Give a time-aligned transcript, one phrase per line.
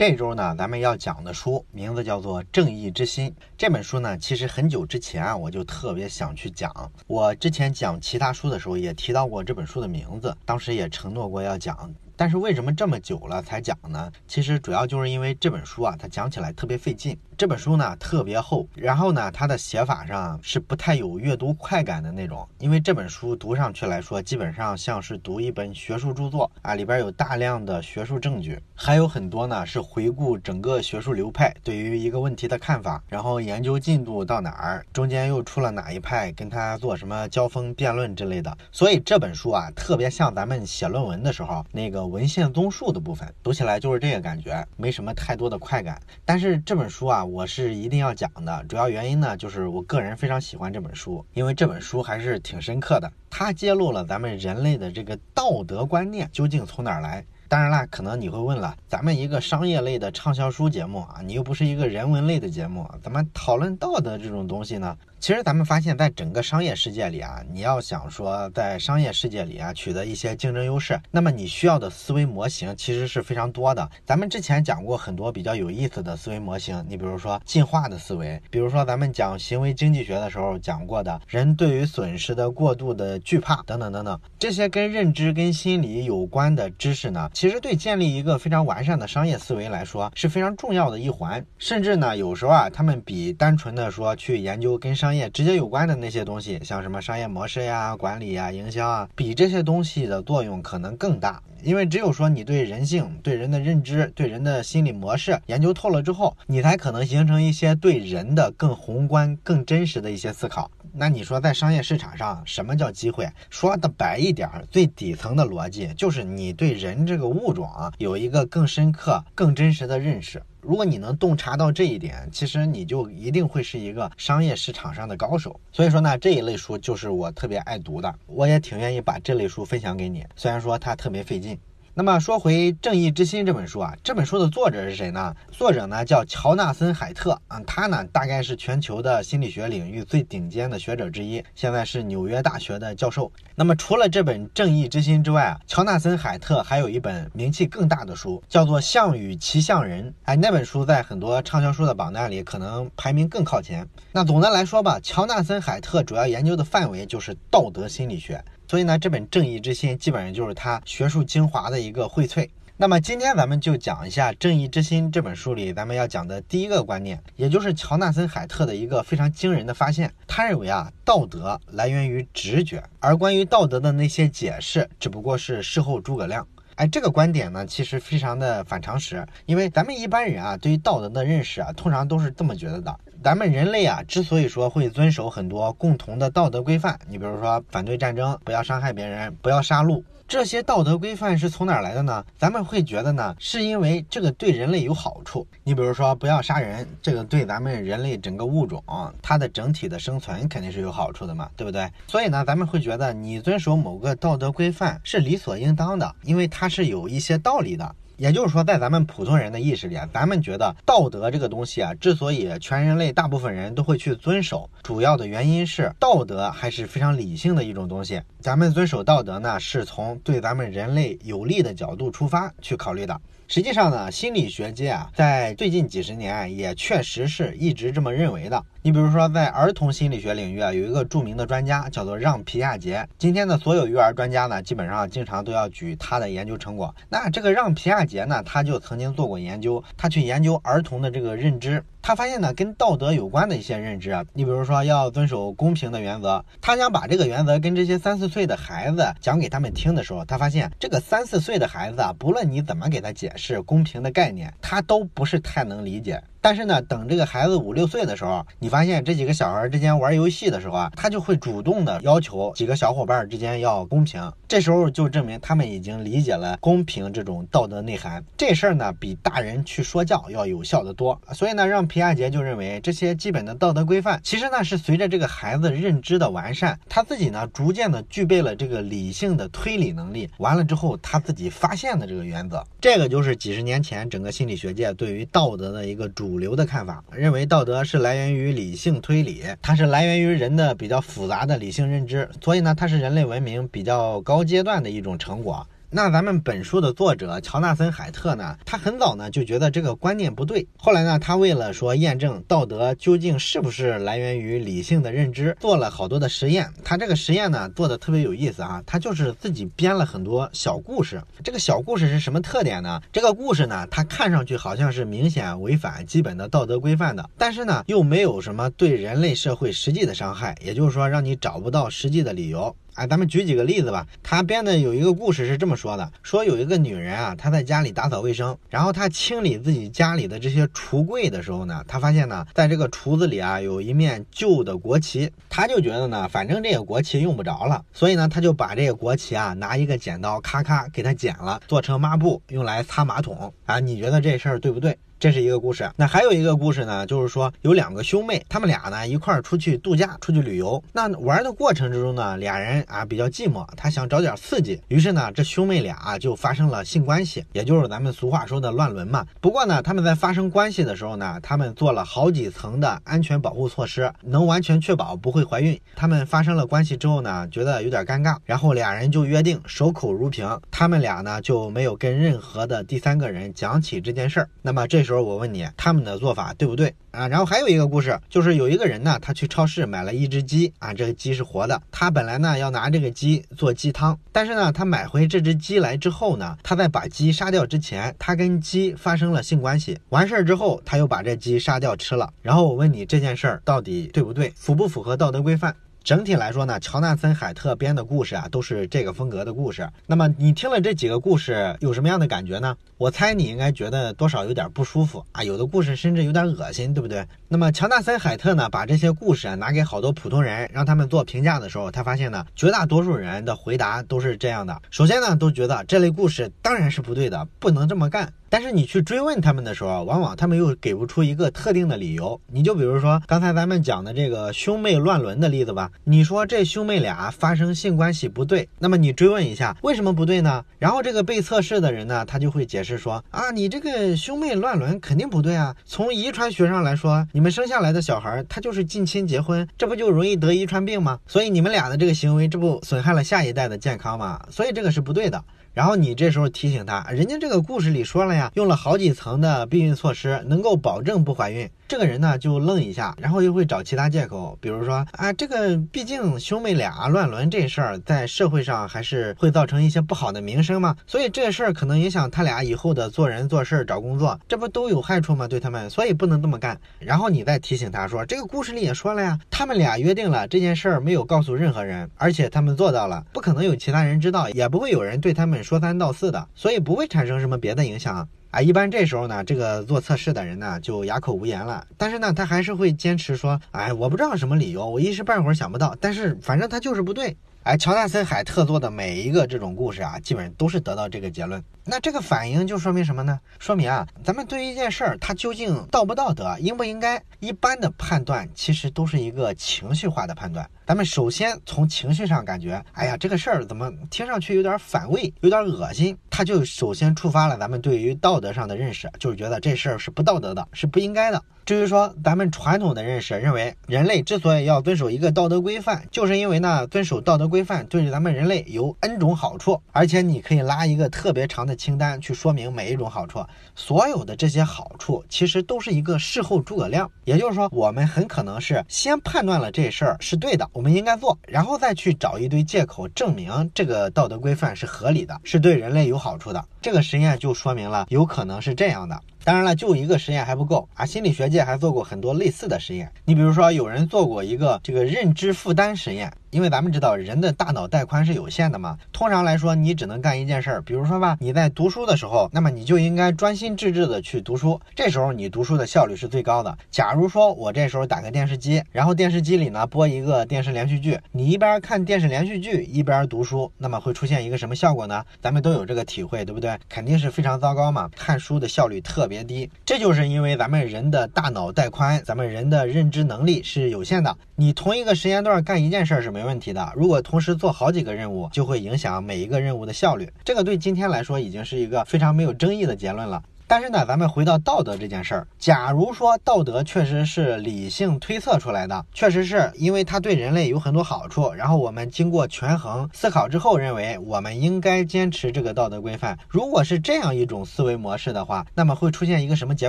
[0.00, 3.28] 这周呢，咱们要讲的书名字叫做《正义之心》。
[3.58, 6.72] 这本书呢，其实很久之前啊，我就特别想去讲。
[7.06, 11.92] 我之前讲其他书的时候也提到过这本书的名字，当时也承诺过要讲。
[12.16, 14.10] 但是为什么这么久了才讲呢？
[14.26, 17.14] 其实主要就是因为这本书啊，它讲起来特别费劲。
[17.40, 22.46] 这本书呢特别厚，然后呢它的写法上是不太有阅读快感的那种。
[22.58, 38.54] 因为这本书读上去来说，基本上像是读一本学术著作啊，里边有大量的学术证据，还有很多呢是回顾整个学术流派对于一个问题的看法，然后研究进度到哪儿，中间又出了哪一派，跟他做什么交锋辩论之类的。
[38.70, 42.06] 所以这本书啊，特别像咱们写论文的时候那个。
[42.06, 45.98] 文献综述的部分读起来就是这个感觉，没什么太多的快感。
[46.24, 48.64] 但是这本书啊，我是一定要讲的。
[48.68, 53.10] 主要原因呢，就是我个人非常喜欢这本书，因为这本书还是挺深刻的。
[53.30, 57.24] 它揭露了咱们人类的这个道德观念究竟从哪儿来。
[57.50, 64.96] 当然啦，可能你会问了，咱们一个商业类的畅销书节目啊，你又不是一个人文类的节目，怎么讨论道德这种东西呢？
[65.18, 73.90] 其实咱们发现，在整个商业世界里啊，你要想说在商业世界里啊取得一些竞争优势，那么你需要的思维模型其实是非常多的。
[74.06, 91.42] 咱们之前讲过很多比较有意思的思维模型，你比如说进化的思维，比如说咱们讲行为经济学的时候讲过的人对于损失的过度的惧怕等等等等，这些跟认知跟心理有关的知识呢，其实对建立一个非常完善的商业思维来说是非常重要的一环。
[91.56, 101.42] 甚至呢，有时候啊，他们比单纯的说去研究跟商业直接有关的那些东西，像什么商业模式呀、管理呀、营销啊，比这些东西的作用可能更大。
[101.62, 110.70] 因为只有说你对人性、对人的认知、对人的心理模式研究透了之后，你才可能形成一些对人的更宏观、更真实的一些思考。
[111.00, 113.26] 那你说在商业市场上，什么叫机会？
[113.48, 120.42] 说的白一点，最底层的逻辑就是你对人这个物种啊，有一个更深刻、更真实的认识。
[120.60, 125.58] 如果你能洞察到这一点，其实你就一定会是一个商业市场上的高手。
[125.72, 130.22] 所以说呢，这一类书就是我特别爱读的，我也挺愿意把这类书分享给你。
[130.36, 131.58] 虽然说它特别费劲。
[131.92, 135.34] 那么说回《正义之心》这本书啊，这本书的作者是谁呢？
[135.50, 143.30] 作者呢叫乔纳森·海特啊，他呢大概是全球的心理学领域最顶尖的学者之一，现在是纽约大学的教授。
[143.56, 150.10] 那么除了这本《正义之心》之外啊，乔纳森·海特还有一本名气更大的书，叫做《象与骑象人》。
[150.22, 153.84] 哎，那本书在很多畅销书的榜单里可能排名更靠前。
[154.12, 158.42] 那总的来说吧，乔纳森·海特主要研究的范围就是道德心理学。
[158.70, 162.48] 所以呢，这本《正义之心》基本上就是他学术精华的一个荟萃。
[162.76, 170.14] 那么今天咱们就讲一下《正义之心》这本书里咱们要讲的第一个观念，也就是乔纳森·海特的一个非常惊人的发现。
[170.28, 176.46] 他认为啊，道德来源于直觉，而关于道德的那些解释，只不过是事后诸葛亮。
[176.80, 182.98] 哎，这个观点呢，其实非常的反常识，因为咱们一般人啊，对于道德的认识啊，通常都是这么觉得的。
[183.22, 192.24] 咱们人类啊，之所以说会遵守很多共同的道德规范，你比如说反对战争，不要伤害别人，不要杀戮，这些道德规范是从哪儿来的呢？
[192.38, 195.44] 咱们会觉得呢，是因为这个对人类有好处。
[195.64, 198.80] 你比如说不要杀人，这个对咱们人类整个物种
[199.20, 201.90] 它的整体的生存肯定是有好处的嘛，对不对？
[202.06, 207.92] 所以呢，咱们会觉得你遵守某个道德规范是理所应当的，因为它是有一些道理的。
[208.20, 218.20] 也就是说，在咱们普通人的意识里啊，咱们觉得道德这个东西啊，之所以全人类大部分人都会去遵守，主要的原因是道德还是非常理性的一种东西。
[218.38, 223.18] 咱们遵守道德呢，是从对咱们人类有利的角度出发去考虑的。
[223.48, 228.62] 实际上呢，心理学界啊，在最近几十年也确实是一直这么认为的。
[228.82, 233.06] 你比如说，在儿童心理学领域啊，有一个著名的专家叫做让皮亚杰。
[233.18, 236.94] 今天的所有育儿专家呢，基本上经常都要举他的研究成果。
[237.10, 241.84] 那这个让皮亚杰呢，他就曾经做过研究，他去研究儿童的这个认知。
[242.02, 256.22] 他发现呢，跟道德有关的一些认知啊，你比如说要遵守公平的原则，他想把这个原则跟这些三四岁的孩子讲给他们听的时候，他发现这个三四岁的孩子啊，不论你怎么给他解释公平的概念，他都不是太能理解。
[256.42, 264.32] 但是呢，等这个孩子五六岁的时候，你发现这几个小孩之间玩游戏的时候啊，他就会主动的要求几个小伙伴之间要公平。
[264.48, 268.24] 这时候就证明他们已经理解了公平这种道德内涵。
[268.38, 271.20] 这事儿呢，比大人去说教要有效的多。
[271.34, 280.28] 所以呢，让皮亚杰就认为这些基本的道德规范，其实呢是随着这个孩子认知的完善，他自己呢逐渐的具备了这个理性的推理能力。
[280.38, 286.40] 完了之后，他自己发现的这个原则，这个就是几十年前整个心理学界对于道德的一个主。
[286.40, 295.66] 流的看法认为，道德是来源于理性推理，它是来源于人的比较复杂的理性认知，所以呢，它是人类文明比较高阶段的一种成果。
[295.92, 300.68] 那咱们本书的作者乔纳森·海特呢，他很早呢就觉得这个观念不对。
[300.76, 306.72] 后来呢，他为了说验证道德究竟是不是来源于理性的认知，做了好多的实验。
[306.84, 311.20] 他这个实验呢做的特别有意思啊，他就是自己编了很多小故事。
[311.42, 313.02] 这个小故事是什么特点呢？
[313.12, 322.76] 这个故事呢，它看上去好像是明显违反基本的道德规范的，但是呢，又没有什么对人类社会实际的伤害，也就是说，让你找不到实际的理由。
[322.94, 324.06] 哎，咱们举几个例子吧。
[324.22, 335.30] 他编的有一个故事是这么说的：说有一个女人啊，她在家里打扫卫生，然后她清理自己家里的这些橱柜的时候呢，她发现呢，在这个橱子里啊，有一面旧的国旗。
[335.48, 343.52] 她就觉得呢，反正这个国旗用不着了，所以呢，她就把这个国旗啊，拿一个剪刀咔咔给它剪了，做成抹布，用来擦马桶。
[343.66, 344.98] 啊，你觉得这事儿对不对？
[345.20, 350.82] 这是一个故事，那还有一个故事呢，就是说有两个兄妹，他们俩呢一块儿出去度假，出去旅游。
[350.94, 359.26] 那玩的过程之中呢，俩人啊比较寂寞，他想找点刺激，于是呢这兄妹俩啊就发生了性关系，也就是咱们俗话说的乱伦嘛。
[359.42, 365.78] 不过呢，他们在发生关系的时候呢，他们做了好几层的安全保护措施，能完全确保不会怀孕。
[365.94, 374.48] 他们发生了关系之后呢，觉得有点尴尬，然后俩人就约定守口如瓶，他们俩呢就没有跟任何的第三个人讲起这件事儿。
[374.62, 377.26] 那么这时时候我问你，他们的做法对不对啊？
[377.26, 381.82] 然后还有一个故事，就是有一个人呢，他去超市买了一只鸡啊，这个鸡是活的。
[381.90, 389.98] 他本来呢要拿这个鸡做鸡汤，但是呢，他买回这只鸡来之后呢，他在把鸡杀掉之前，他跟鸡发生了性关系。
[390.10, 392.32] 完事儿之后，他又把这鸡杀掉吃了。
[392.40, 395.74] 然后我问你，这件事儿到底对不对，符不符合道德规范？
[396.02, 399.88] 整体来说呢，乔纳森·海特编的故事啊，都是这个风格的故事。
[400.06, 402.74] 那么你听了这几个故事，有什么样的感觉呢？
[402.96, 407.24] 我猜你应该觉得多少有点不舒服啊，有的故事甚至有点恶心，对不对？
[407.48, 418.32] 那么乔纳森·海特呢，把这些故事啊拿给好多普通人，让他们做评价的时候，他发现呢，绝大多数人的回答都是这样的：首先呢，都觉得这类故事当然是不对的，不能这么干。
[418.50, 422.38] 但是你去追问他们的时候，往往他们又给不出一个特定的理由。
[422.48, 430.64] 你就比如说刚才咱们讲的这个兄妹乱伦的例子吧，你说这兄妹俩发生性关系不对，那么你追问一下为什么不对呢？
[430.80, 441.20] 然后这个被测试的人呢，他就会解释说啊，你这个兄妹乱伦肯定不对啊，从遗传学上来说，你们生下来的小孩他就是近亲结婚，这不就容易得遗传病吗？
[441.28, 444.44] 所以你们俩的这个行为，这不损害了下一代的健康吗？
[444.50, 445.44] 所以这个是不对的。
[445.72, 451.68] 然后你这时候提醒他，人家这个故事里说了呀，用了好几层的避孕措施，能够保证不怀孕。
[451.86, 465.48] 这个人呢就愣一下，然后又会找其他借口，比如说啊，这个毕竟兄妹俩乱伦这事儿在社会上还是会造成一些不好的名声嘛，所以这事儿可能影响他俩以后的做人做事、找工作，这不都有害处吗？
[465.48, 466.78] 对他们，所以不能这么干。
[467.00, 478.28] 然后你再提醒他说，这个故事里也说了呀，他们俩约定了这件事儿没有告诉任何人，而且他们做到了，不可能有其他人知道，也不会有人对他们说三道四的，所以不会产生什么别的影响。
[478.50, 481.86] 啊，一般这时候呢，这个做测试的人呢就哑口无言了。
[481.96, 485.96] 但是呢，他还是会坚持说，哎，我不知道什么理由，我一时半会儿想不到。
[486.00, 487.36] 但是反正他就是不对。
[487.62, 491.62] 哎，乔纳森·海特做的每一个这种故事啊，基本上都是得到这个结论。
[491.84, 493.40] 那这个反应就说明什么呢？
[493.58, 500.68] 说明啊，咱们对于一件事儿，它究竟道不道德，应不应该，一般的判断其实都是一个情绪化的判断。
[500.86, 511.42] 咱们首先从情绪上感觉，哎呀，这个事儿怎么听上去有点反胃，有点恶心，它就首先触发了咱们对于道德上的认识，就是觉得这事儿是不道德的，是不应该的。
[511.66, 523.44] 至于说咱们传统的认识，认为人类之所以要遵守一个道德规范，就是因为呢，遵守道德规范对于咱们人类有 N 种好处，而且你可以拉一个特别长的的清单去说明每一种好处。
[523.76, 536.64] 所有的这些好处其实都是一个事后诸葛亮，也就是说，我们很可能是先判断了这事儿是对的，我们应该做，然后再去找一堆借口证明这个道德规范是合理的，是对人类有好处的。
[536.82, 539.20] 这个实验就说明了有可能是这样的。
[539.44, 541.06] 当然了，就一个实验还不够啊！
[541.06, 543.10] 心理学界还做过很多类似的实验。
[543.24, 546.32] 你比如说，有人做过一个这个认知负担实验。
[546.50, 556.76] 因为咱们知道人的大脑带宽是有限的嘛，通常来说你只能干一件事儿，比如说吧，你在读书的时候，那么你就应该专心致志的去读书，这时候你读书的效率是最高的。
[556.90, 565.24] 假如说我这时候打开电视机，然后电视机里呢播一个电视连续剧，你一边看电视连续剧一边读书，那么会出现一个什么效果呢？
[565.40, 566.76] 咱们都有这个体会，对不对？
[566.88, 569.70] 肯定是非常糟糕嘛，看书的效率特别低。
[569.86, 574.36] 这就是因为咱们人的大脑带宽，咱们人的认知能力是有限的。
[574.56, 580.28] 你同一个时间段干一件事是没问题的，如果同时做好几个任务，就会影响每一个任务的效率。
[580.44, 583.42] 这个对今天来说已经是一个非常没有争议的结论了。
[583.70, 596.36] 但是呢，咱们回到道德这件事儿，假如说道德确实是理性推测出来的，确实是因为它对人类有很多好处，然后我们经过权衡思考之后，认为我们应该坚持这个道德规范。
[596.48, 599.88] 如果是这样一种思维模式的话，那么会出现一个什么结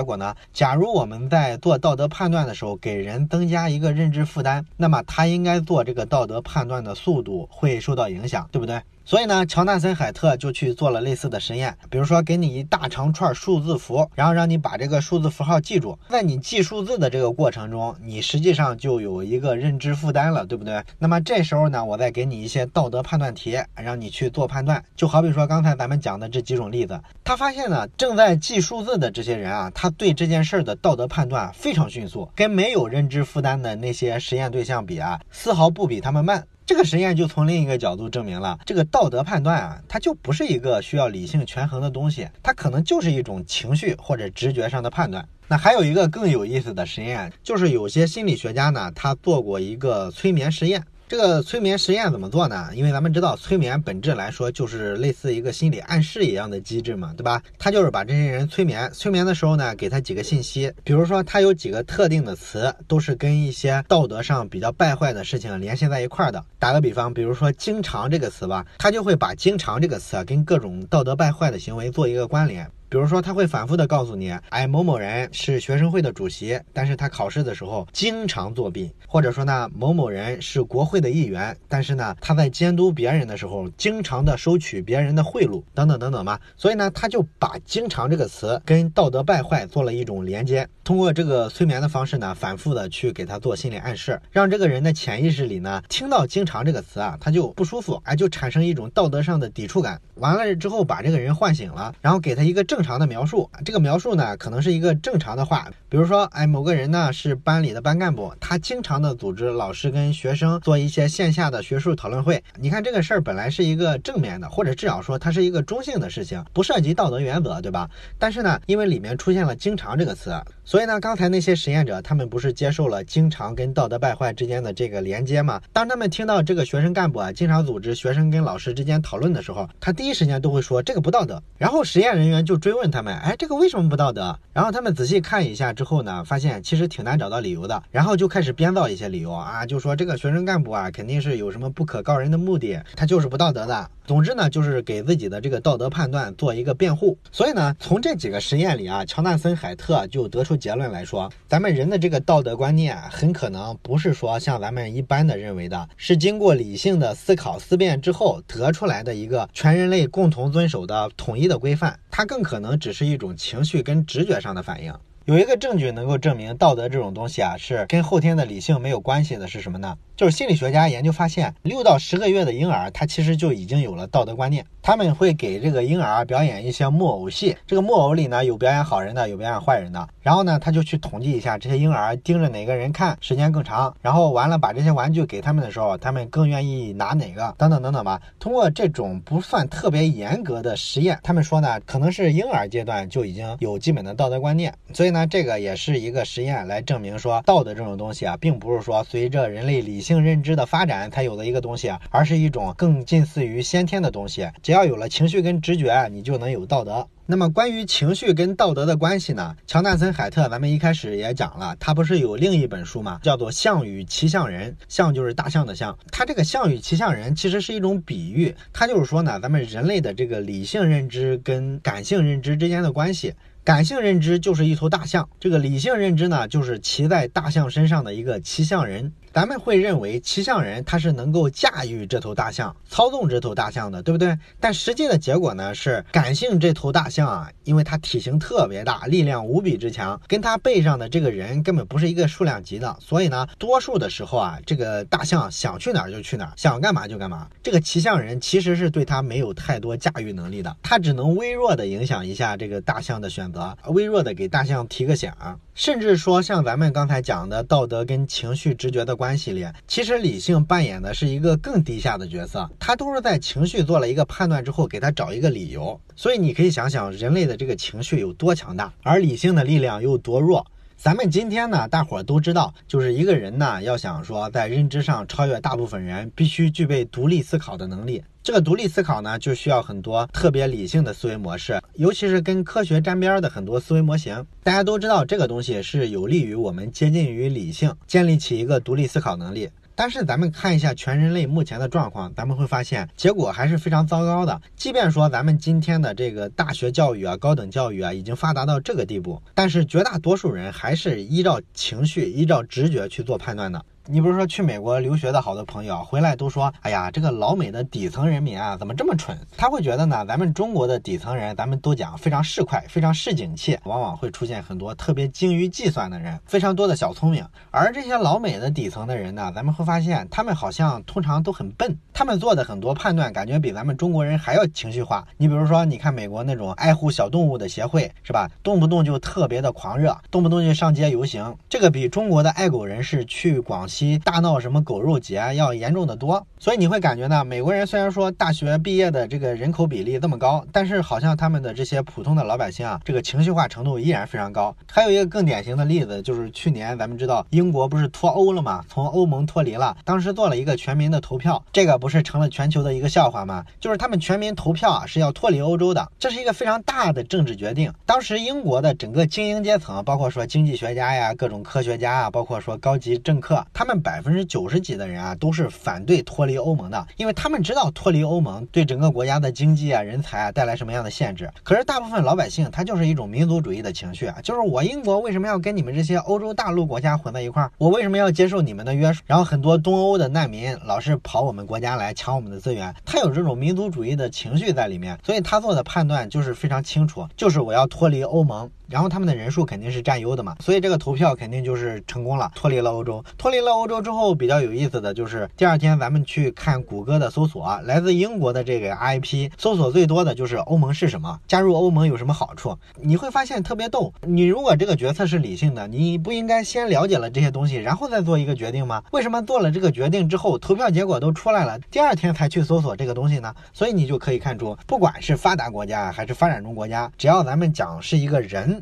[0.00, 0.32] 果呢？
[0.52, 8.80] 假如我们在做道德判断的时候，给人增加一个认知负担，那么他应该做这个道德判断的速度会受到影响，对不对？
[9.04, 15.98] 所以呢，乔纳森·海特就去做了类似的实验，比如说给你一大长串数字符，然后让你把这个数字符号记住。
[16.08, 20.82] 在你记数字的这个过程中，你实际上就有一个认知负担了，对不对？
[20.98, 24.82] 那么这时候呢，我再给你一些道德判断题，让你去做判断。
[24.96, 36.46] 就好比说刚才咱们讲的这几种例子，他发现呢，正在记数字的这些人啊，他对这件事儿的道德判断非常迅速，跟没有认知负担的那些实验对象比啊，丝毫不比他们慢。
[36.64, 45.28] 这个实验就从另一个角度证明了，这个道德判断啊，它就不是一个需要理性权衡的东西，它可能就是一种情绪或者直觉上的判断。
[45.48, 50.82] 那还有一个更有意思的实验，就是有些心理学家呢，他做过一个催眠实验。
[51.08, 52.70] 这个催眠实验怎么做呢？
[52.74, 57.42] 因为咱们知道，催眠本质来说就是类似一个心理暗示一样的机制嘛，对吧？
[57.58, 66.42] 他就是把这些人催眠，催眠的时候呢，给他几个信息，比如说他有几个特定的词，都是跟一些道德上比较败坏的事情联系在一块儿的。
[66.58, 72.70] 打个比方，比如说“经常”这个词吧，他就会把“经常”这个词跟各种道德败坏的行为做一个关联。
[72.92, 86.38] 比如说，他会反复的告诉你，哎，某某人是学生会的主席，但是他考试的时候经常作弊；或者说呢，某某人是国会的议员，但是呢，他在监督别人的时候，经常的收取别人的贿赂，等等等等嘛。
[86.54, 99.98] 所以呢，他就把“经常”这个词跟道德败坏做了一种连接，通过这个催眠的方式呢，反复的去给他做心理暗示，让这个人的潜意识里呢，听到“经常”这个词啊，他就不舒服，哎，就产生一种道德上的抵触感。
[100.16, 102.81] 完了之后，把这个人唤醒了，然后给他一个正。
[102.82, 112.42] 正常的描述，这个描述呢，可能是一个正常的话，比如说，哎，某个人呢是班里的班干部，他经常的组织老师跟学生做一些线下的学术讨论会。
[112.58, 117.88] 你看这个事儿本来是一个正面的，或者至少说它是一个中性的事情，不涉及道德原则，对吧？
[118.18, 120.34] 但是呢，因为里面出现了“经常”这个词，
[120.64, 125.62] 所以呢，刚才那些实验者他们不是接受了“经常”跟道德败坏之间的这个连接吗？
[125.72, 131.40] 当他们听到这个学生干部啊经常组织学生跟老师之间讨论的时候，他第一时间都会说这个不道德。
[131.58, 132.82] 然后实验人员就追就。
[132.82, 134.36] 问他们，哎，这个为什么不道德？
[134.52, 137.80] 然后他们仔细看一下之后呢，发现其实挺难找到理由的。
[137.92, 143.88] 然后就开始编造一些理由啊，就说这个学生干部啊，肯定是有什么不可告人的目的，他就是不道德的。
[144.06, 147.16] 总之呢，就是给自己的这个道德判断做一个辩护。
[147.30, 164.92] 所以呢，从这几个实验里啊，乔纳森·海特就得出结论来说，咱们人的这个道德观念很可能不是说像咱们一般的认为的，是经过理性的思考思辨之后得出来的一个全人类共同遵守的统一的规范，它更可能只是一种情绪跟直觉上的反应。
[165.24, 169.96] 有一个证据能够证明道德这种东西啊，是跟后天的理性没有关系的，是什么呢？
[170.22, 174.64] 就是心理学家研究发现，六到十个月的婴儿，他其实就已经有了道德观念。
[174.80, 180.08] 他们会给这个婴儿表演一些木偶戏，这个木偶里呢有表演好人的，有表演坏人的。
[180.20, 188.20] 然后呢，他就去统计一下这些婴儿盯着哪个人看时间更长，然后完了把这些玩具给他们的时候，他们更愿意拿哪个，等等等等吧。
[188.38, 194.72] 通过这种不算特别严格的实验，他们说呢，可能是婴儿阶段就已经有基本的道德观念。
[194.92, 200.11] 所以呢，这个也是一个实验来证明说，道德这种东西啊，并不是说随着人类理性。
[200.12, 204.46] 性认知的发展才有的一个东西，而是一种更近似于先天的东西。
[204.62, 207.08] 只要有了情绪跟直觉，你就能有道德。
[207.24, 209.56] 那么关于情绪跟道德的关系呢？
[209.66, 213.20] 乔纳森·海特，咱们一开始也讲了，他不是有另一本书吗？
[213.22, 215.96] 叫做《象与骑象人》，象就是大象的象。
[216.10, 223.32] 他这个象与骑象人其实是一种比喻，他就是说呢，咱们人类的这个理性认知跟感性认知之间的关系。
[223.64, 229.12] 感性认知就是一头大象，这个理性认知呢，就是骑在大象身上的一个骑象人。
[229.32, 234.36] 咱们会认为骑象人他是能够驾驭这头大象、操纵这头大象的，对不对？
[234.60, 247.48] 但实际的结果呢是，感性这头大象啊，因为它体型特别大，力量无比之强，跟它背上的这个人根本不是一个数量级的，所以呢，多数的时候啊，这个大象想去哪儿就去哪儿，想干嘛就干嘛。
[247.62, 255.32] 这个骑象人其实是对它没有太多驾驭能力的，它只能微弱的影响一下这个大象的选择，微弱的给大象提个醒。
[255.74, 266.00] 甚至说，像咱们刚才讲的道德跟情绪直觉的关系里，其实理性扮演的是一个更低下的角色，他都是在情绪做了一个判断之后，给他找一个理由。
[266.16, 270.66] 所以你可以想想，人类的这个情绪有多强大，而理性的力量又多弱。
[271.02, 278.22] 咱们今天呢，大伙儿都知道，就是一个人呢，要想说在认知上超越大部分人，必须具备独立思考的能力。
[278.40, 284.46] 这个独立思考呢，就需要很多特别理性的思维模式，尤其是跟科学沾边的很多思维模型。
[284.62, 289.68] 大家都知道，这个东西是有利于我们接近于理性，建立起一个独立思考能力。
[289.94, 294.60] 但是咱们看一下全人类目前的状况，咱们会发现结果还是非常糟糕的。
[294.76, 303.84] 即便说咱们今天的这个大学教育啊、高等教育啊已经发达到这个地步，但是绝大多数人还是依照情绪、依照直觉去做判断的。
[304.08, 309.38] 你比如说去美国留学的好多朋友回来都说，哎呀，这个老美的底层人民啊，怎么这么蠢？
[309.56, 317.46] 他会觉得呢，咱们中国的底层人，咱们都讲非常市侩，非常市井气，往往会出现很多特别精于计算的人，非常多的小聪明。
[317.70, 325.24] 而这些老美的底层的人呢，咱们会发现他们好像通常都很笨，他们做的很多判断感觉比咱们中国人还要情绪化。
[325.36, 328.50] 你比如说，你看美国那种爱护小动物的协会，是吧？
[328.64, 333.88] 动不动就特别的狂热，动不动就上街游行，这个比中国的爱狗人士去广。
[333.92, 344.74] 其大闹什么狗肉节要严重的多，所以你会感觉呢，美国人虽然说大学毕业的这个人口比例这么高，但是好像他们的这些普通的老百姓啊，这个情绪化程度依然非常高。
[344.90, 348.82] 还有一个更典型的例子，就是去年咱们知道英国不是脱欧了吗？
[348.88, 353.62] 从欧盟脱离了，当时做了一个全民的投票，这个不是成了全球的一个笑话吗？
[353.78, 357.92] 就是他们全民投票啊是要脱离欧洲的，这是一个非常大的政治决定。
[358.06, 371.50] 当时英国的整个精英阶层，包括说经济学家呀、各种科学家啊，包括说高级政客，他他们百分之九十几的人啊，都是反对脱离欧盟的，因为他们知道脱离欧盟对整个国家的经济啊、人才啊带来什么样的限制。
[371.64, 377.72] 可是大部分老百姓他就是一种民族主义的情绪啊，就是我英国为什么要跟你们这些欧洲大陆国家混在一块儿？
[377.76, 379.20] 我为什么要接受你们的约束？
[379.26, 388.70] 然后很多东欧的难民老是跑我们国家来抢我们的资源，他有这种民族主义的情绪在里面，所以他做的判断就是非常清楚，就是我要脱离欧盟。
[388.92, 393.24] 然后他们的人数肯定是占优的嘛，所以这个投票肯定就是成功了，脱离了欧洲。
[393.38, 402.76] 脱离了欧洲之后，比较有意思的就是第二天咱们去看谷歌的搜索，来自英国的这个 IP 搜索最多的就是欧盟是什么，加入欧盟有什么好处？
[403.00, 404.12] 你会发现特别逗。
[404.20, 409.02] 你如果这个决策是理性的，你不应该先了解了这些东西，然后再做一个决定吗？
[409.12, 413.54] 为什么做了这个决定之后，投票结果都出来了，第二天才去搜索这个东西呢？
[413.72, 418.81] 所以你就可以看出，不管是发达国家还是发展中国家，只要咱们讲是一个人。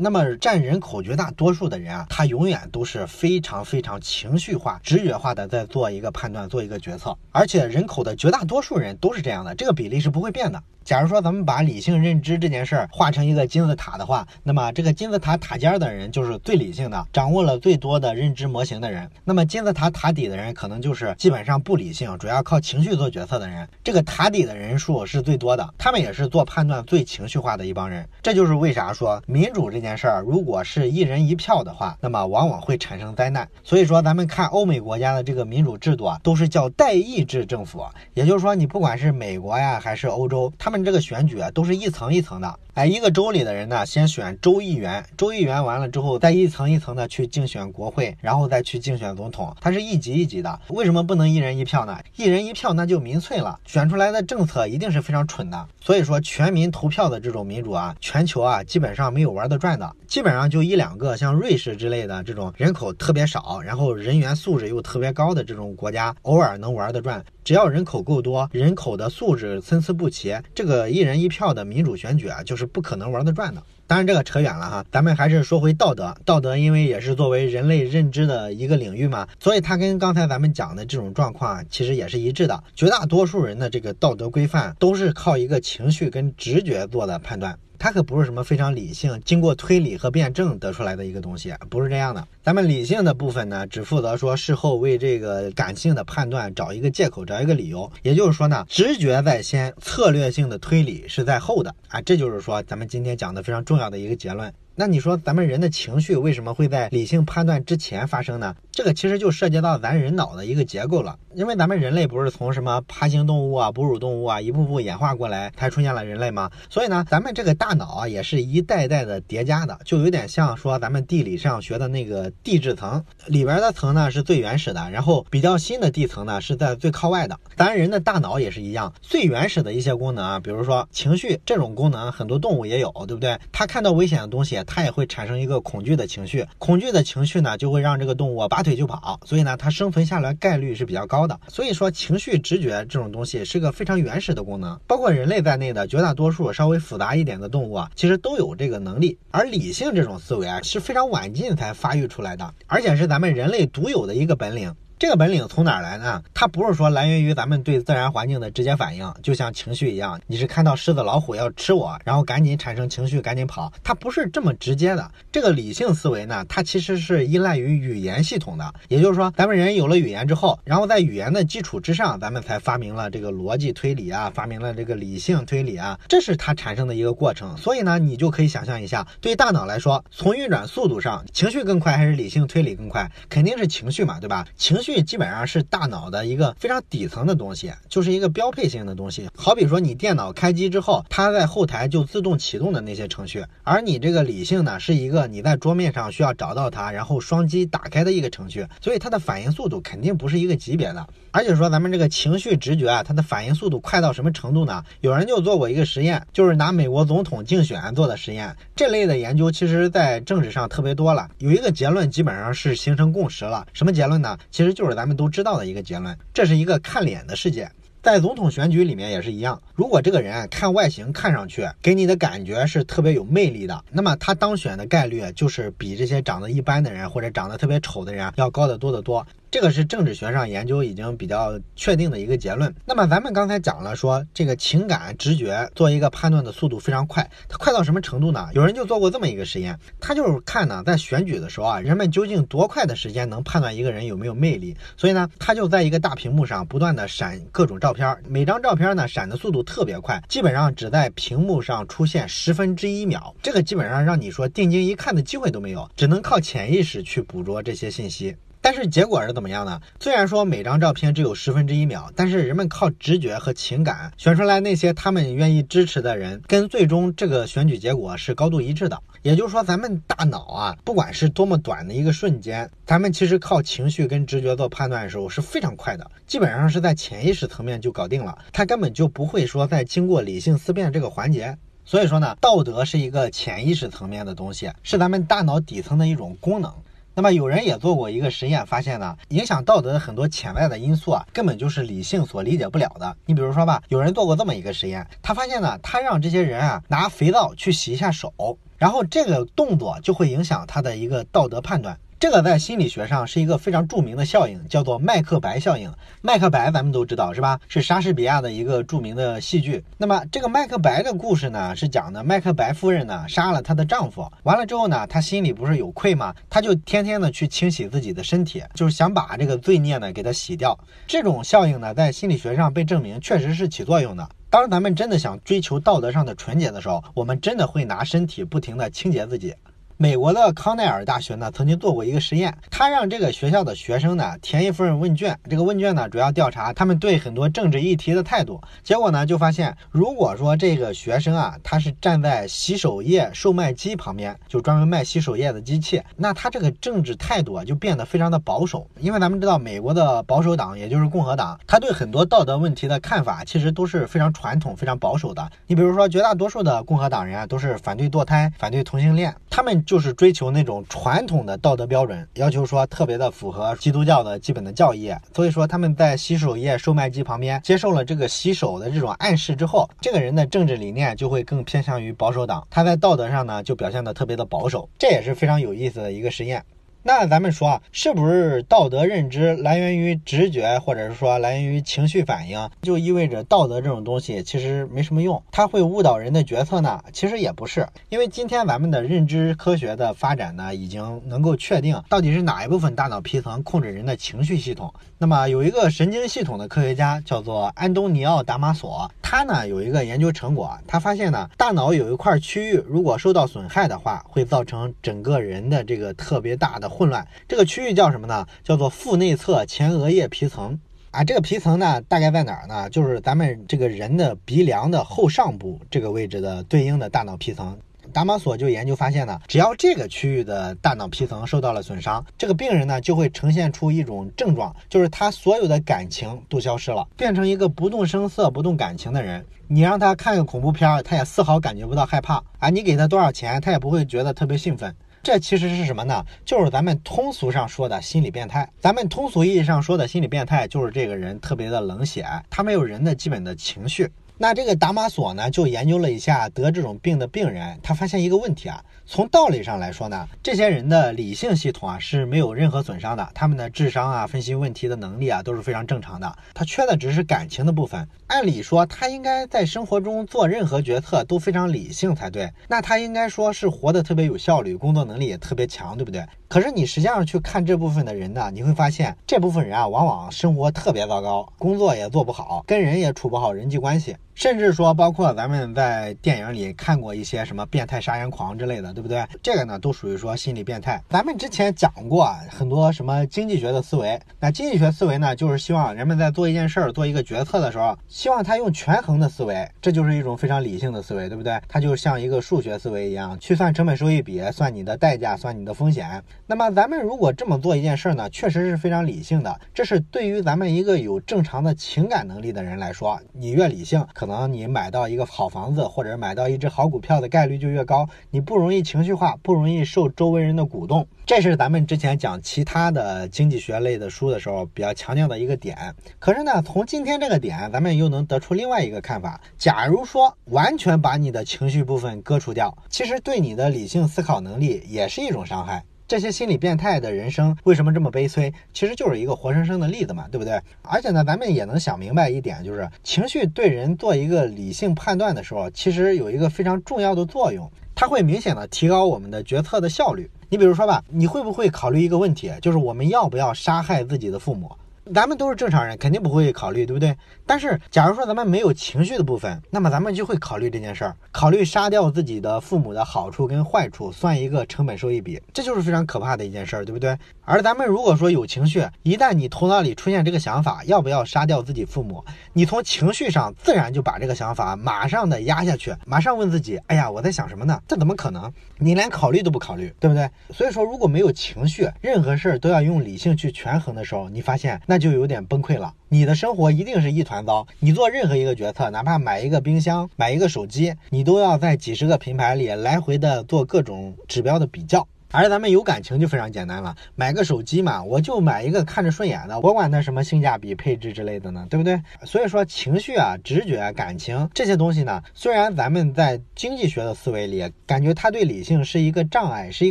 [0.00, 10.62] 那么占人口绝大多数的人啊，他永远都是非常非常情绪化、直觉化的在做一个判断、做一个决策，而且人口的绝大多数人都是这样的，这个比例是不会变的。
[10.84, 19.06] 假如说咱们把理性认知这件事儿画成一个金字塔的话，那么这个金字塔塔尖的人就是最理性的，掌握了最多的认知模型的人。
[19.22, 23.68] 那么金字塔塔底的人可能就是基本上不理性，主要靠情绪做决策的人。
[23.84, 28.08] 这个塔底的人数是最多的，他们也是做判断最情绪化的一帮人。
[28.22, 33.48] 这就是为啥说民主这件件事儿，如果是一人一票的话，那么往往会产生灾难。
[33.64, 42.58] 所以说咱们看欧美国家的这个民主制度啊，都是叫代议制政府，也就是说你不管是美国呀还是欧洲，他们这个选举啊，都是一层一层的。
[42.78, 50.60] 哎，一个州里的人呢，先选州议员，州议员完了之后，再一层一层的去竞选国会，然后再去竞选总统，它是一级一级的。
[50.68, 51.98] 为什么不能一人一票呢？
[52.14, 55.66] 一人一票那就民粹了，选出来的政策一定是非常蠢的。
[55.80, 67.24] 所以说，全民投票的这种民主啊，全球啊基本上没有玩得转的，基本上就一两个，像瑞士之类的这种人口特别少，然后人员素质又特别高的这种国家，偶尔能玩得转。
[67.48, 73.62] 只要人口够多，人口的素质参差不齐，这个一人一票的民主选举啊，就是不可能玩得转的。
[73.86, 76.14] 当然，这个扯远了哈，咱们还是说回道德。
[76.26, 82.62] 道德因为也是作为人类认知的一个领域嘛，所以它跟刚才咱们讲的这种状况其实也是一致的。
[82.74, 87.58] 绝大多数人的这个道德规范都是靠一个情绪跟直觉做的判断。
[87.78, 92.26] 它可不是什么非常理性、经过推理和辩证得出来的一个东西，不是这样的。
[92.42, 97.90] 咱们理性的部分呢，只负责说事后为这个感性的判断找一个借口、找一个理由。
[98.02, 102.00] 也就是说呢，直觉在先，策略性的推理是在后的啊。
[102.00, 104.52] 这就是说，咱们今天讲的非常重要的一个结论。
[104.80, 108.54] 那你说咱们人的情绪为什么会在理性判断之前发生呢？
[108.70, 111.18] 这个其实就涉及到咱人脑的一个结构了。
[111.34, 116.48] 因为咱们人类不是从什么爬行动物啊、哺乳动物啊一步步演化过来才出现了人类吗？
[116.70, 127.36] 所以呢，咱们这个大脑啊也是一代代的叠加的，就有点像说咱们地理上学的那个地质层里边的层呢是最原始的，然后比较新的地层呢是在最靠外的。
[127.56, 133.36] 咱人的大脑也是一样，最原始的一些功能啊，比如说情绪这种功能，很多动物也有，对不对？
[133.50, 134.62] 它看到危险的东西。
[134.68, 138.68] 它也会产生一个恐惧的情绪，恐惧的情绪呢，就会让这个动物拔腿。
[138.68, 141.40] 腿就跑，所以呢，它生存下来概率是比较高的。
[141.48, 149.18] 所以说，情绪直觉这种东西是个非常原始的功能，包括人类在内的绝大多数稍微复杂一点的动物啊，其实都有这个能力。
[149.30, 154.74] 而理性这种思维啊，是非常晚近才发育出来的，而且是咱们人类独有的一个本领。
[154.98, 156.20] 这个本领从哪来呢？
[156.34, 163.72] 它不是说来源于咱们对自然环境的直接反应，就像情绪一样，你是看到狮子老虎要吃我，然后赶紧产生情绪，赶紧跑。
[163.84, 165.08] 它不是这么直接的。
[165.30, 168.74] 这个理性思维呢，它其实是依赖于语言系统的。
[168.88, 177.56] 也就是说，咱们人有了语言之后，然后在语言的基础之上，咱们才发明了这个逻辑推理啊，发明了这个理性推理啊，这是它产生的一个过程。
[177.56, 183.08] 所以呢，你就可以想象一下，对大脑来说，从运转速度上，情绪更快还是理性推理更快？
[183.28, 184.44] 肯定是情绪嘛，对吧？
[184.56, 184.87] 情绪。
[185.02, 189.28] 基本上是大脑的一个非常底层的东西，就是一个标配性的东西。
[189.36, 201.06] 好比说你电脑开机之后，它在后台就自动启动的那些程序，而你这个理性呢，是一个你在桌面上需要找到它，然后双击打开的一个程序，所以它的反应速度肯定不是一个级别的。
[201.30, 204.82] 而且说咱们这个情绪直觉啊，它的反应速度快到什么程度呢？
[205.00, 208.56] 有人就做过一个实验，就是拿美国总统竞选做的实验。
[208.74, 213.66] 这类的研究其实在政治上特别多了，有一个结论基本上是形成共识了。
[213.72, 214.36] 什么结论呢？
[214.50, 217.68] 其实就是咱们都知道的一个结论，这是一个看脸的世界。
[218.00, 229.26] 在总统选举里面也是一样，如果这个人看外形看上去给你的感觉是特别有魅力的，那么他当选的概率就是比这些长得一般的人或者长得特别丑的人要高得多得多。
[229.50, 232.74] 这个是政治学上研究已经比较确定的一个结论。
[232.84, 238.48] 那么咱们刚才讲了，说这个情感直觉做一个判断的速度非常快，它快到什么程度呢？
[238.52, 244.76] 有人就做过这么一个实验，他就是看呢，在选举的时候啊，人们究竟多快的时间能判断一个人有没有魅力？
[244.98, 258.36] 所以呢，他就在一个大屏幕上不断的闪各种照片，每张照片呢闪的速度特别快，基本上只在屏幕上出现十分之一秒，这个基本上让你说定睛一看的机会都没有，只能靠潜意识去捕捉这些信息。
[258.60, 259.80] 但是结果是怎么样呢？
[260.00, 269.00] 虽然说每张照片只有十分之一秒，但是人们靠直觉和情感选出来那些他们愿意支持的人，跟最终这个选举结果是高度一致的。
[269.22, 281.56] 也就是说，咱们大脑啊，不管是多么短的一个瞬间，咱们其实靠情绪跟直觉做判断的时候是非常快的，基本上是在潜意识层面就搞定了，它根本就不会说再经过理性思辨这个环节。
[281.84, 286.72] 所以说呢，道德是一个潜意识层面的东西，是咱们大脑底层的一种功能。
[287.18, 293.16] 那么有人也做过一个实验，发现呢，影响道德的很多潜在的因素啊，根本就是理性所理解不了的。
[293.26, 298.32] 你比如说吧，有人做过这么一个实验，他发现呢，他让这些人啊拿肥皂去洗一下手，
[298.76, 301.98] 然后这个动作就会影响他的一个道德判断。
[302.20, 305.88] 这个在心理学上是一个非常著名的效应，叫做麦克白效应。
[306.20, 307.60] 麦克白咱们都知道是吧？
[307.68, 309.84] 是莎士比亚的一个著名的戏剧。
[309.96, 316.34] 那么这个麦克白的故事呢，是讲的麦克白夫人呢杀了她的丈夫，完了之后呢，她心里不是有愧吗？
[316.50, 320.76] 她就天天的去清洗自己的身体，就是想把这个罪孽呢给它洗掉。
[321.06, 324.28] 这种效应呢，在心理学上被证明确实是起作用的。
[324.50, 329.54] 当咱们真的想追求道德上的纯洁的时候，我们真的会拿身体不停的清洁自己。
[330.00, 338.60] 美国的康奈尔大学呢，曾经做过一个实验，他让这个学校的学生呢填一份问卷，这个问卷呢主要调查他们对很多政治议题的态度。
[338.84, 348.86] 结果呢就发现，如果说这个学生啊，他是站在洗手液售卖机旁边，就专门卖洗手液的机器，那他这个政治态度啊就变得非常的保守。
[349.00, 355.50] 因为咱们知道，美国的保守党也就是共和党，他对很多道德问题的看法其实都是非常传统、非常保守的。
[355.66, 359.84] 你比如说，绝大多数的共和党人啊都是反对堕胎、反对同性恋，他们。
[359.88, 365.10] 就是追求那种传统的道德标准，要求说特别的符合基督教的基本的教义。
[365.34, 376.62] 所以说他们在洗手液售卖机旁边接受了这个洗手的这种暗示之后，这个人的政治理念就会更偏向于保守党，他在道德上呢就表现的特别的保守，这也是非常有意思的一个实验。
[377.02, 387.02] 那咱们说啊，是不是道德认知来源于直觉，或者是说来源于情绪反应，就意味着道德这种东西其实没什么用，它会误导人的决策呢？
[387.12, 394.92] 其实也不是，因为今天咱们的认知科学的发展呢，已经能够确定到底是哪一部分大脑皮层控制人的情绪系统。
[395.20, 408.46] 那么有一个神经系统的科学家叫做安东尼奥·达马索，他呢有一个研究成果，他发现呢，大脑有一块区域如果受到损害的话，会造成整个人的这个特别大的混乱，这个区域叫什么呢？
[408.64, 410.78] 叫做腹内侧前额叶皮层
[411.10, 411.22] 啊。
[411.22, 412.88] 这个皮层呢，大概在哪儿呢？
[412.90, 417.78] 就是咱们这个人的鼻梁的后上部这个位置的对应的大脑皮层。
[418.10, 429.44] 达马索就研究发现呢，只要这个区域的大脑皮层受到了损伤，这个病人呢就会呈现出一种症状，就是他所有的感情都消失了，变成一个不动声色、不动感情的人。
[429.66, 432.70] 你让他看个恐怖片，他也丝毫感觉不到害怕啊。
[432.70, 434.96] 你给他多少钱，他也不会觉得特别兴奋。
[435.22, 436.24] 这其实是什么呢？
[436.44, 438.68] 就是咱们通俗上说的心理变态。
[438.80, 444.10] 咱们通俗意义上说的心理变态，就是这个人特别的冷血，他没有人的基本的情绪。
[444.40, 458.08] 那这个达马索呢，就研究了一下得这种病的病人，他发现一个问题啊，从道理上来说呢，这些人的理性系统啊是没有任何损伤的，他们的智商啊、分析问题的能力啊都是非常正常的，他缺的只是感情的部分。
[458.28, 466.24] 按理说，他应该在生活中做任何决策都非常理性才对，那他应该说是活得特别有效率，工作能力也特别强，对不对？
[466.46, 479.26] 可是你实际上去看这部分的人呢，你会发现这部分人啊，往往生活特别糟糕，工作也做不好，跟人也处不好人际关系，甚至说包括咱们在电影里看过一些什么变态杀人狂之类的，对不对？
[479.42, 481.02] 这个呢，都属于说心理变态。
[481.08, 491.60] 咱们之前讲过很多什么经济学的思维，那经济学思维呢，就是希望人们在做一件事儿、做一个决策的时候，希望他用权衡的思维，这就是一种非常理性的思维，对不对？
[491.66, 496.22] 它就像一个数学思维一样，去算成本收益比，算你的代价，算你的风险。
[496.46, 499.60] 那么咱们如果这么做一件事儿呢，确实是非常理性的。
[499.74, 511.08] 这是对于咱们一个有正常的情感能力的人来说，你越理性，可可能你买到一个好房子或者买到一只好股票的概率就越高，你不容易情绪化，不容易受周围人的鼓动。
[511.24, 515.94] 这是咱们之前讲其他的经济学类的书的时候比较强调的一个点。
[516.18, 525.82] 可是呢，从今天这个点，咱们又能得出另外一个看法：假如说完全把你的情绪部分割除掉，其实对你的理性思考能力也是一种伤害。
[526.08, 528.50] 这些心理变态的人生为什么这么悲催？
[528.72, 530.58] 其实就是一个活生生的例子嘛，对不对？
[530.80, 540.30] 而且呢，咱们也能想明白一点，就是情绪对人做一个理性判断的时候，其实有一个非常重要的作用，它会明显的提高我们的决策的效率。
[540.48, 544.72] 你比如说吧，你会不会考虑一个问题，就是我们要不要杀害自己的父母？
[545.14, 547.16] 咱们都是正常人，肯定不会考虑，对不对？
[547.46, 557.16] 但是，假如说咱们没有情绪的部分，那么咱们就会考虑这件事儿，考虑杀掉自己的父母的好处跟坏处，算一个成本收益比，这就是非常可怕的一件事儿，对不对？
[557.50, 567.80] 而咱们如果说有情绪，一旦你头脑里出现这个想法，要不要杀掉自己父母，你从情绪上自然就把这个想法马上的压下去，马上问自己，哎呀，我在想什么呢？
[567.88, 568.52] 这怎么可能？
[568.76, 570.28] 你连考虑都不考虑，对不对？
[570.52, 575.94] 所以说，如果没有情绪，任何事儿都要用理性去权衡的时候，你发现那就有点崩溃了。
[576.10, 577.66] 你的生活一定是一团糟。
[577.78, 585.08] 你做任何一个决策，哪怕买一个冰箱、买一个手机，你都要在几十个品牌里来回的做各种指标的比较。
[585.30, 592.00] 而咱们有感情就非常简单了，买个手机嘛，我就买一个看着顺眼的，我管它什么性价比、配置之类的呢，对不对？
[592.24, 599.90] 所以说情绪啊、直觉、感情这些东西呢，虽然咱们在经济学的思维里感觉它对理性是一个障碍，是一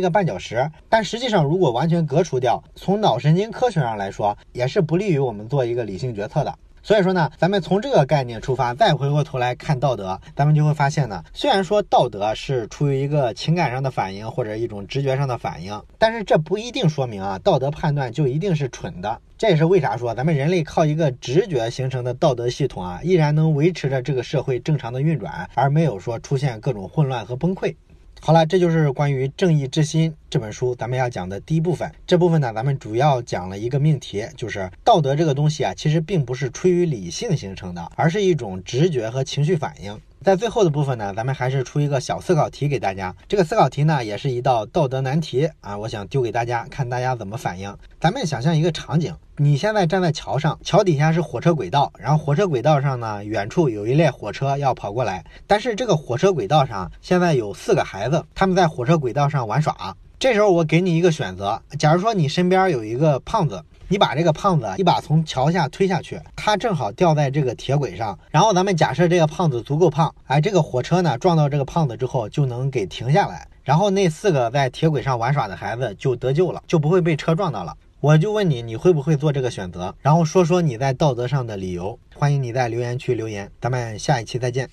[0.00, 6.52] 个绊脚石，但实际上如果完全隔除掉，从脑神经科学上来说，也是不利于我们做一个理性决策的。
[6.88, 19.20] 所以说呢，咱们从这个概念出发，再回过头来看道德，咱们就会发现呢，虽然说道德是出于一个情感上的反应或者一种直觉上的反应，但是这不一定说明啊，道德判断就一定是蠢的。
[19.36, 27.74] 这也是为啥说咱们人类靠一个直觉形成的道德系统啊，依然能维持着这个社会正常的运转，而没有说出现各种混乱和崩溃。
[28.20, 31.90] 好了，这就是关于《正义之心》这本书咱们要讲的第一部分。
[32.06, 39.98] 这部分呢，咱们主要讲了一个命题，就是道德这个东西啊，其实并不是出于理性形成的，而是一种直觉和情绪反应。
[40.22, 43.14] 在最后的部分呢，咱们还是出一个小思考题给大家。
[43.28, 47.74] 这个思考题呢，也是一道道德难题啊，我想丢给大家，看大家怎么反应。
[48.00, 59.96] 咱们想象一个场景，你现在站在桥上，桥底下是火车轨道，然后火车轨道上呢，远处有一列火车要跑过来，但是这个火车轨道上现在有四个孩子，他们在火车轨道上玩耍。
[60.18, 63.62] 这时候我给你一个选择，假如说你身边有一个胖子。
[63.90, 68.18] 你把这个胖子一把从桥下推下去，他正好掉在这个铁轨上。
[68.30, 77.74] 然后咱们假设这个胖子足够胖，哎，这个火车呢撞到这个胖子之后就能给停下来，然后那四个在铁轨上玩耍的孩子就得救了，就不会被车撞到了。
[78.00, 79.94] 我就问你，你会不会做这个选择？
[80.02, 81.98] 然后说说你在道德上的理由。
[82.14, 84.68] 欢迎你在留言区留言，咱们下一期再见。